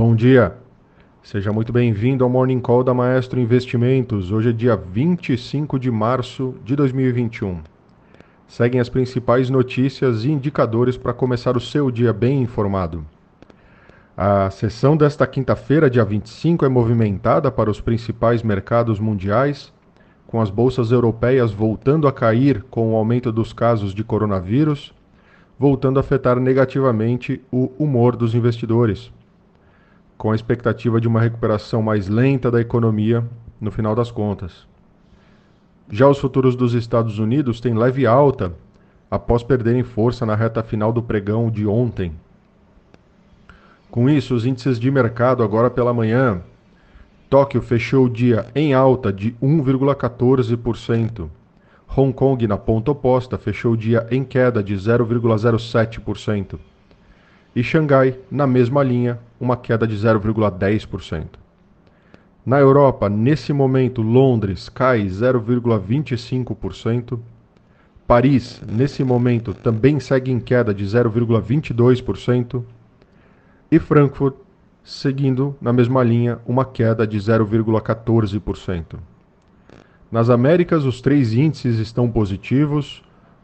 [0.00, 0.54] Bom dia.
[1.22, 4.32] Seja muito bem-vindo ao Morning Call da Maestro Investimentos.
[4.32, 7.60] Hoje é dia 25 de março de 2021.
[8.48, 13.04] Seguem as principais notícias e indicadores para começar o seu dia bem informado.
[14.16, 19.70] A sessão desta quinta-feira, dia 25, é movimentada para os principais mercados mundiais,
[20.26, 24.94] com as bolsas europeias voltando a cair com o aumento dos casos de coronavírus,
[25.58, 29.12] voltando a afetar negativamente o humor dos investidores
[30.20, 33.24] com a expectativa de uma recuperação mais lenta da economia
[33.58, 34.66] no final das contas.
[35.90, 38.52] Já os futuros dos Estados Unidos têm leve alta
[39.10, 42.12] após perderem força na reta final do pregão de ontem.
[43.90, 46.42] Com isso, os índices de mercado agora pela manhã,
[47.30, 51.30] Tóquio fechou o dia em alta de 1,14%.
[51.96, 56.58] Hong Kong, na ponta oposta, fechou o dia em queda de 0,07%
[57.54, 61.24] e Xangai, na mesma linha, uma queda de 0,10%.
[62.44, 67.18] Na Europa, nesse momento, Londres cai 0,25%.
[68.06, 72.62] Paris, nesse momento, também segue em queda de 0,22%.
[73.70, 74.34] E Frankfurt,
[74.84, 78.98] seguindo na mesma linha, uma queda de 0,14%.
[80.10, 83.00] Nas Américas, os três índices estão positivos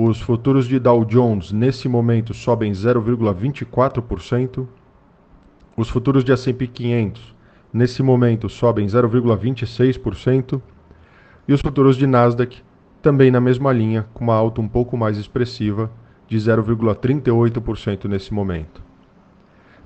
[0.00, 4.64] os futuros de Dow Jones nesse momento sobem 0,24%.
[5.78, 7.36] Os futuros de S&P 500
[7.72, 10.60] nesse momento sobem 0,26%.
[11.46, 12.60] E os futuros de Nasdaq
[13.00, 15.88] também na mesma linha, com uma alta um pouco mais expressiva
[16.26, 18.82] de 0,38% nesse momento.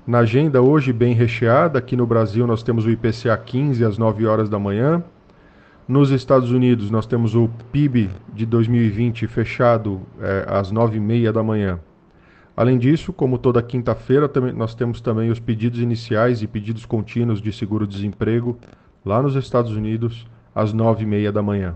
[0.07, 4.25] Na agenda hoje bem recheada, aqui no Brasil nós temos o IPCA 15 às 9
[4.25, 5.03] horas da manhã,
[5.87, 11.79] nos Estados Unidos, nós temos o PIB de 2020 fechado é, às 9h30 da manhã.
[12.55, 17.51] Além disso, como toda quinta-feira, nós temos também os pedidos iniciais e pedidos contínuos de
[17.51, 18.57] seguro-desemprego
[19.03, 21.75] lá nos Estados Unidos às 9h30 da manhã.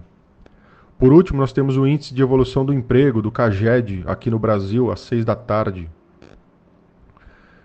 [1.00, 4.92] Por último, nós temos o índice de evolução do emprego, do CAGED, aqui no Brasil,
[4.92, 5.90] às 6 da tarde.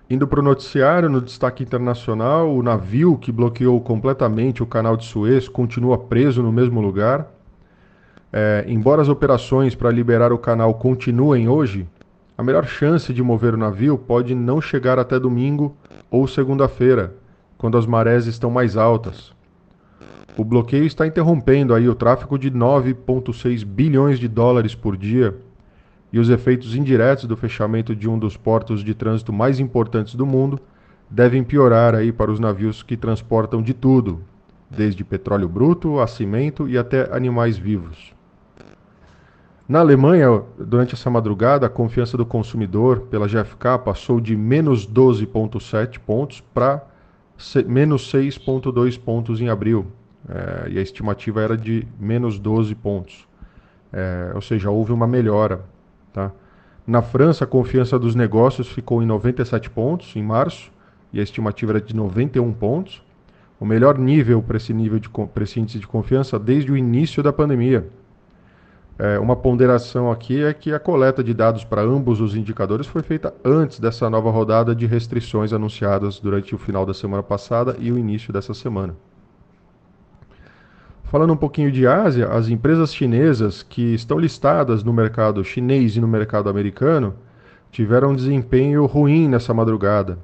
[0.08, 5.06] Indo para o noticiário, no destaque internacional, o navio que bloqueou completamente o canal de
[5.06, 7.30] Suez continua preso no mesmo lugar.
[8.30, 11.86] É, embora as operações para liberar o canal continuem hoje,
[12.42, 15.76] a melhor chance de mover o navio pode não chegar até domingo
[16.10, 17.14] ou segunda-feira,
[17.56, 19.32] quando as marés estão mais altas.
[20.36, 25.36] O bloqueio está interrompendo aí o tráfego de 9,6 bilhões de dólares por dia
[26.12, 30.26] e os efeitos indiretos do fechamento de um dos portos de trânsito mais importantes do
[30.26, 30.58] mundo
[31.08, 34.20] devem piorar aí para os navios que transportam de tudo,
[34.68, 38.12] desde petróleo bruto a cimento e até animais vivos.
[39.72, 45.98] Na Alemanha, durante essa madrugada, a confiança do consumidor pela GfK passou de menos 12,7
[45.98, 46.84] pontos para
[47.66, 49.86] menos 6,2 pontos em abril.
[50.28, 53.26] É, e a estimativa era de menos 12 pontos.
[53.90, 55.64] É, ou seja, houve uma melhora
[56.12, 56.30] Tá?
[56.86, 60.70] Na França, a confiança dos negócios ficou em 97 pontos em março
[61.14, 63.02] e a estimativa era de 91 pontos.
[63.58, 67.22] O melhor nível para esse nível de para esse índice de confiança desde o início
[67.22, 67.88] da pandemia.
[68.98, 73.02] É, uma ponderação aqui é que a coleta de dados para ambos os indicadores foi
[73.02, 77.90] feita antes dessa nova rodada de restrições anunciadas durante o final da semana passada e
[77.90, 78.94] o início dessa semana.
[81.04, 86.00] Falando um pouquinho de Ásia, as empresas chinesas que estão listadas no mercado chinês e
[86.00, 87.14] no mercado americano
[87.70, 90.18] tiveram um desempenho ruim nessa madrugada.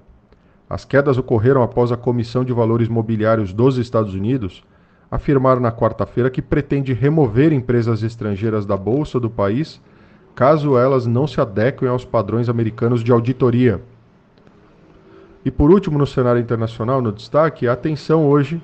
[0.69, 4.63] As quedas ocorreram após a Comissão de Valores Mobiliários dos Estados Unidos
[5.11, 9.81] afirmar na quarta-feira que pretende remover empresas estrangeiras da bolsa do país
[10.35, 13.83] caso elas não se adequem aos padrões americanos de auditoria.
[15.45, 18.63] E por último, no cenário internacional, no destaque, a atenção hoje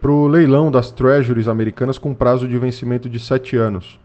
[0.00, 3.98] para o leilão das treasuries americanas com prazo de vencimento de sete anos.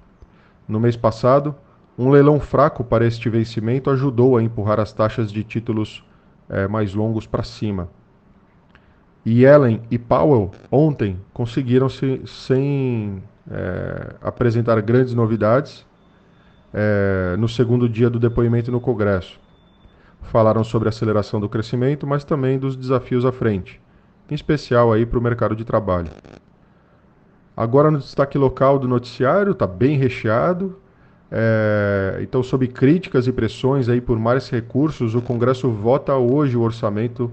[0.67, 1.53] No mês passado,
[1.97, 6.03] um leilão fraco para este vencimento ajudou a empurrar as taxas de títulos
[6.49, 7.87] é, mais longos para cima.
[9.25, 15.85] E Ellen e Powell ontem conseguiram se sem é, apresentar grandes novidades
[16.73, 19.39] é, no segundo dia do depoimento no Congresso.
[20.21, 23.81] Falaram sobre a aceleração do crescimento, mas também dos desafios à frente
[24.29, 26.09] em especial aí para o mercado de trabalho.
[27.55, 30.79] Agora no destaque local do noticiário, está bem recheado.
[31.31, 36.61] É, então, sob críticas e pressões aí por mais recursos, o Congresso vota hoje o
[36.61, 37.31] orçamento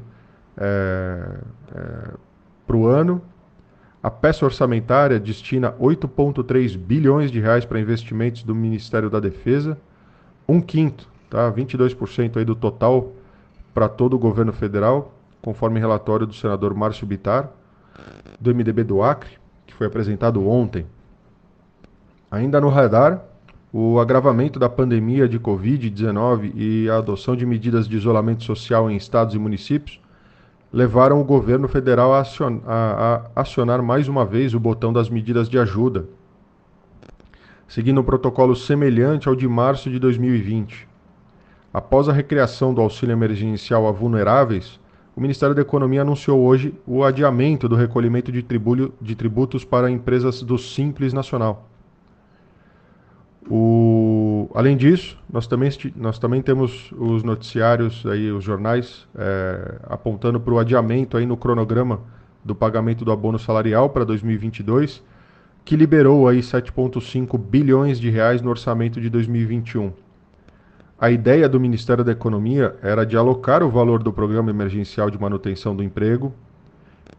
[0.57, 1.39] é,
[1.75, 2.11] é,
[2.67, 3.23] para o ano.
[4.03, 9.79] A peça orçamentária destina 8,3 bilhões de reais para investimentos do Ministério da Defesa,
[10.49, 11.51] um quinto, tá?
[11.53, 13.13] 22% aí do total
[13.73, 17.51] para todo o governo federal conforme relatório do senador Márcio Bitar,
[18.41, 19.31] do MDB do Acre,
[19.67, 20.87] que foi apresentado ontem.
[22.31, 23.25] Ainda no radar,
[23.73, 28.97] o agravamento da pandemia de Covid-19 e a adoção de medidas de isolamento social em
[28.97, 30.01] estados e municípios
[30.73, 36.07] levaram o governo federal a acionar, mais uma vez o botão das medidas de ajuda,
[37.69, 40.89] seguindo um protocolo semelhante ao de março de 2020.
[41.75, 44.81] Após a recriação do auxílio emergencial a vulneráveis,
[45.15, 50.57] o Ministério da Economia anunciou hoje o adiamento do recolhimento de tributos para empresas do
[50.57, 51.69] Simples Nacional.
[53.51, 60.41] O, além disso, nós também, nós também temos os noticiários, aí, os jornais, é, apontando
[60.41, 62.01] para o adiamento aí no cronograma
[62.45, 65.03] do pagamento do abono salarial para 2022,
[65.65, 69.93] que liberou aí 7,5 bilhões de reais no orçamento de 2021.
[70.99, 75.21] A ideia do Ministério da Economia era de alocar o valor do Programa Emergencial de
[75.21, 76.33] Manutenção do Emprego,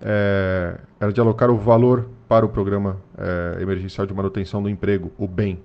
[0.02, 5.12] é, era de alocar o valor para o Programa é, Emergencial de Manutenção do Emprego,
[5.18, 5.60] o BEM,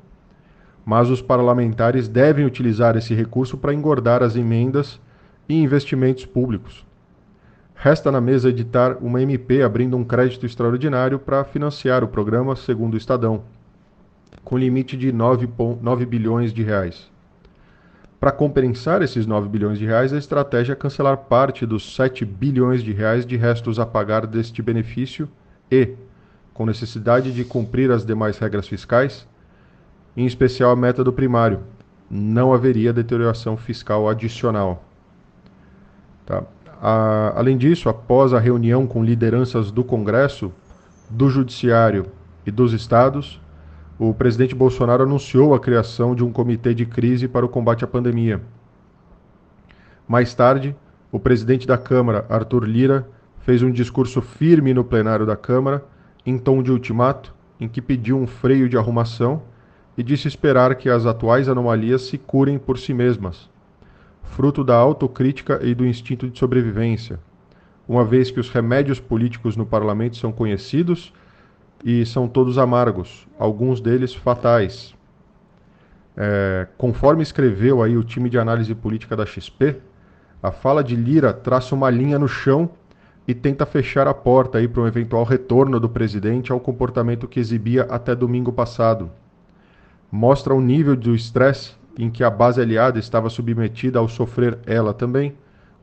[0.89, 4.99] mas os parlamentares devem utilizar esse recurso para engordar as emendas
[5.47, 6.83] e investimentos públicos.
[7.75, 12.95] Resta na mesa editar uma MP abrindo um crédito extraordinário para financiar o programa, segundo
[12.95, 13.43] o Estadão,
[14.43, 15.47] com limite de 9,
[15.79, 17.11] 9 bilhões de reais.
[18.19, 22.83] Para compensar esses 9 bilhões de reais, a estratégia é cancelar parte dos 7 bilhões
[22.83, 25.29] de reais de restos a pagar deste benefício
[25.71, 25.97] e,
[26.55, 29.28] com necessidade de cumprir as demais regras fiscais,
[30.19, 31.61] em especial a meta do primário.
[32.11, 34.83] Não haveria deterioração fiscal adicional.
[36.27, 36.43] Tá?
[36.83, 40.53] A, além disso, após a reunião com lideranças do Congresso,
[41.09, 42.07] do Judiciário
[42.45, 43.41] e dos estados,
[43.97, 47.87] o presidente Bolsonaro anunciou a criação de um comitê de crise para o combate à
[47.87, 48.43] pandemia.
[50.09, 50.75] Mais tarde,
[51.13, 53.09] o presidente da Câmara, Arthur Lira,
[53.43, 55.85] fez um discurso firme no plenário da Câmara,
[56.27, 59.43] em tom de ultimato, em que pediu um freio de arrumação
[59.99, 63.51] e disse esperar que as atuais anomalias se curem por si mesmas,
[64.23, 67.19] fruto da autocrítica e do instinto de sobrevivência,
[67.89, 71.13] uma vez que os remédios políticos no parlamento são conhecidos
[71.85, 74.95] e são todos amargos, alguns deles fatais.
[76.17, 79.79] É, conforme escreveu aí o time de análise política da XP,
[80.41, 82.71] a fala de Lira traça uma linha no chão
[83.27, 87.41] e tenta fechar a porta aí para um eventual retorno do presidente ao comportamento que
[87.41, 89.11] exibia até domingo passado
[90.11, 94.95] mostra o nível do estresse em que a base aliada estava submetida ao sofrer ela
[94.95, 95.35] também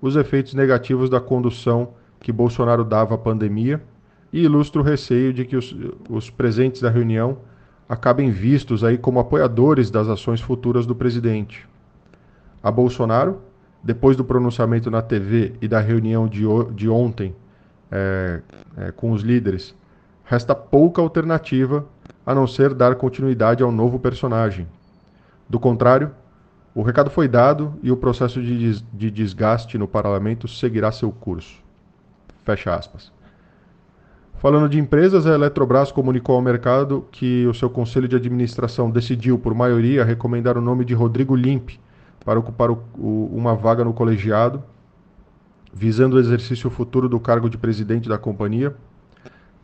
[0.01, 3.81] os efeitos negativos da condução que Bolsonaro dava à pandemia
[4.31, 5.75] e ilustra o receio de que os,
[6.09, 7.37] os presentes da reunião
[7.87, 11.67] acabem vistos aí como apoiadores das ações futuras do presidente.
[12.61, 13.41] A Bolsonaro,
[13.83, 16.43] depois do pronunciamento na TV e da reunião de,
[16.73, 17.35] de ontem
[17.91, 18.41] é,
[18.77, 19.75] é, com os líderes,
[20.23, 21.85] resta pouca alternativa
[22.25, 24.67] a não ser dar continuidade ao novo personagem.
[25.47, 26.11] Do contrário,
[26.73, 31.11] o recado foi dado e o processo de, des de desgaste no parlamento seguirá seu
[31.11, 31.63] curso.
[32.43, 33.11] Fecha aspas.
[34.37, 39.39] Falando de empresas, a Eletrobras comunicou ao mercado que o seu conselho de administração decidiu,
[39.39, 41.79] por maioria, recomendar o nome de Rodrigo Limpe
[42.23, 44.61] para ocupar o, o, uma vaga no colegiado,
[45.73, 48.75] visando o exercício futuro do cargo de presidente da companhia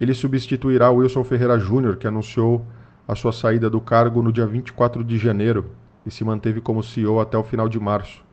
[0.01, 2.65] ele substituirá Wilson Ferreira Júnior, que anunciou
[3.07, 5.67] a sua saída do cargo no dia 24 de janeiro
[6.03, 8.23] e se manteve como CEO até o final de março.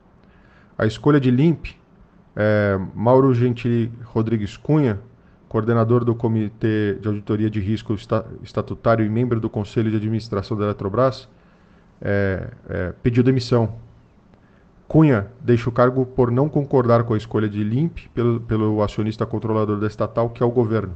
[0.79, 1.67] A escolha de Limp,
[2.35, 4.99] é, Mauro Gentili Rodrigues Cunha,
[5.47, 7.95] coordenador do Comitê de Auditoria de Risco
[8.43, 11.29] Estatutário e membro do Conselho de Administração da Eletrobras,
[12.01, 13.75] é, é, pediu demissão.
[14.87, 19.27] Cunha deixa o cargo por não concordar com a escolha de Limp pelo, pelo acionista
[19.27, 20.95] controlador da estatal, que é o governo.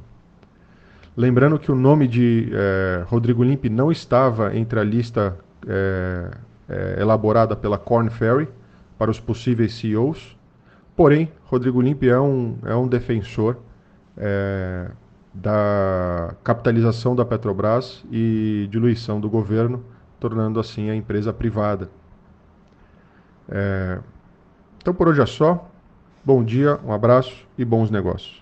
[1.14, 5.38] Lembrando que o nome de é, Rodrigo Limpe não estava entre a lista
[5.68, 6.30] é,
[6.68, 8.48] é, elaborada pela Corn Ferry
[8.96, 10.36] para os possíveis CEOs,
[10.96, 13.58] porém, Rodrigo Limpe é um, é um defensor
[15.34, 19.82] da capitalização da Petrobras e diluição do governo,
[20.20, 21.90] tornando assim a empresa privada.
[24.78, 25.68] então por hoje é só.
[26.24, 28.41] Bom dia, um abraço e bons negócios.